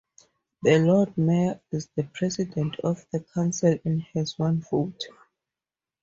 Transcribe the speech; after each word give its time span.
The 0.63 0.79
Lord 0.79 1.15
Mayor 1.15 1.59
is 1.71 1.87
the 1.95 2.05
president 2.05 2.79
of 2.79 3.05
the 3.11 3.19
council 3.19 3.77
and 3.85 4.01
has 4.15 4.33
one 4.39 4.59
vote. 4.61 5.03